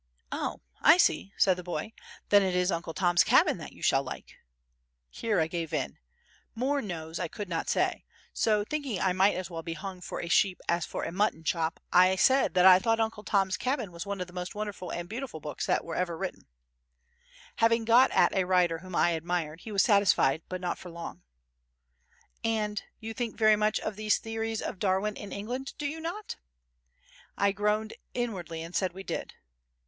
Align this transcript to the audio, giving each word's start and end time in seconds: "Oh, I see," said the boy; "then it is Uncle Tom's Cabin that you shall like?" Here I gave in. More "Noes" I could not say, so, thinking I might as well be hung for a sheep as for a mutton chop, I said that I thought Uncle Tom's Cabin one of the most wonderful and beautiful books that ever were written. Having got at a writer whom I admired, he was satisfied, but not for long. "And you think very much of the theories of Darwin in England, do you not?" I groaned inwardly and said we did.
"Oh, 0.31 0.61
I 0.81 0.97
see," 0.97 1.31
said 1.37 1.57
the 1.57 1.63
boy; 1.63 1.93
"then 2.29 2.41
it 2.41 2.55
is 2.55 2.71
Uncle 2.71 2.95
Tom's 2.95 3.23
Cabin 3.23 3.59
that 3.59 3.71
you 3.71 3.83
shall 3.83 4.01
like?" 4.01 4.33
Here 5.11 5.39
I 5.39 5.45
gave 5.45 5.71
in. 5.73 5.99
More 6.55 6.81
"Noes" 6.81 7.19
I 7.19 7.27
could 7.27 7.47
not 7.47 7.69
say, 7.69 8.03
so, 8.33 8.63
thinking 8.63 8.99
I 8.99 9.13
might 9.13 9.35
as 9.35 9.51
well 9.51 9.61
be 9.61 9.73
hung 9.75 10.01
for 10.01 10.19
a 10.19 10.27
sheep 10.27 10.59
as 10.67 10.87
for 10.87 11.03
a 11.03 11.11
mutton 11.11 11.43
chop, 11.43 11.79
I 11.93 12.15
said 12.15 12.55
that 12.55 12.65
I 12.65 12.79
thought 12.79 12.99
Uncle 12.99 13.23
Tom's 13.23 13.57
Cabin 13.57 13.91
one 13.91 14.19
of 14.19 14.25
the 14.25 14.33
most 14.33 14.55
wonderful 14.55 14.89
and 14.91 15.07
beautiful 15.07 15.39
books 15.39 15.67
that 15.67 15.83
ever 15.85 16.13
were 16.13 16.17
written. 16.17 16.47
Having 17.57 17.85
got 17.85 18.09
at 18.09 18.33
a 18.33 18.45
writer 18.45 18.79
whom 18.79 18.95
I 18.95 19.11
admired, 19.11 19.61
he 19.61 19.71
was 19.71 19.83
satisfied, 19.83 20.41
but 20.49 20.59
not 20.61 20.79
for 20.79 20.89
long. 20.89 21.21
"And 22.43 22.81
you 22.99 23.13
think 23.13 23.37
very 23.37 23.55
much 23.55 23.79
of 23.79 23.95
the 23.97 24.09
theories 24.09 24.63
of 24.63 24.79
Darwin 24.79 25.15
in 25.15 25.31
England, 25.31 25.73
do 25.77 25.85
you 25.85 25.99
not?" 25.99 26.37
I 27.37 27.51
groaned 27.51 27.93
inwardly 28.15 28.63
and 28.63 28.75
said 28.75 28.93
we 28.93 29.03
did. 29.03 29.35